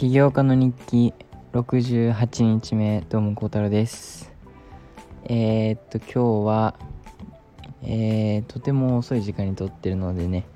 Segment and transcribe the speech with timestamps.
[0.00, 1.12] 起業家の日記
[1.52, 4.32] 68日目どうも孝太郎です。
[5.24, 6.74] えー、っと今日は
[7.82, 10.46] えー、とても遅い時間に撮ってるのでね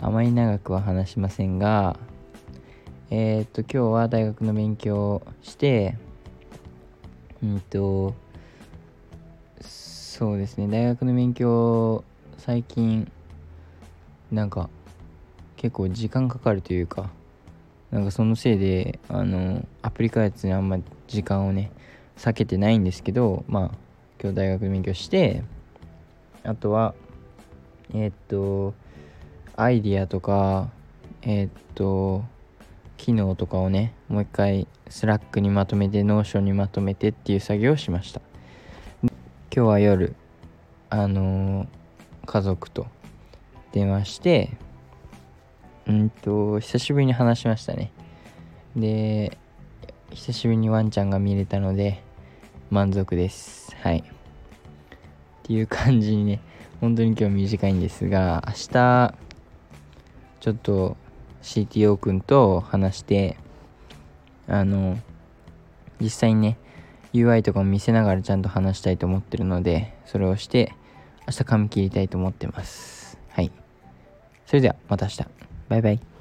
[0.00, 1.96] あまり長くは話しませんが
[3.10, 5.96] えー、っと今日は大学の勉強をして
[7.42, 8.14] うんと
[9.60, 12.04] そうですね大学の勉強
[12.38, 13.10] 最近
[14.30, 14.70] なんか
[15.56, 17.10] 結構時間かかるというか
[17.92, 21.70] なんかそのせいであのアプリ開発にあんま時間をね
[22.16, 23.70] 割けてないんですけどまあ
[24.20, 25.44] 今日大学で勉強して
[26.42, 26.94] あとは
[27.94, 28.74] えー、っと
[29.56, 30.70] アイディアとか
[31.20, 32.24] えー、っと
[32.96, 38.20] 機能とかをねもう一回 Slack にまとめて Notion にまとめてっていう作業をしました。
[39.54, 40.14] 今日は夜
[40.88, 41.66] あの
[42.24, 42.86] 家族と
[43.72, 44.50] 電話して
[45.92, 47.92] うんと、久しぶりに話しましたね。
[48.74, 49.36] で、
[50.10, 52.02] 久しぶりにワンちゃんが見れたので、
[52.70, 53.76] 満足です。
[53.76, 53.98] はい。
[53.98, 54.02] っ
[55.42, 56.40] ていう感じにね、
[56.80, 59.14] 本当に今日短いんですが、明日、
[60.40, 60.96] ちょっと
[61.42, 63.36] CTO 君と話して、
[64.48, 64.98] あの、
[66.00, 66.58] 実際にね、
[67.12, 70.72] UI とかも見せながらちゃんと話したいと思ってるので、それをして、
[71.28, 73.18] 明日髪切りたいと思ってます。
[73.28, 73.52] はい。
[74.46, 75.51] それでは、また明日。
[75.72, 76.11] バイバイ。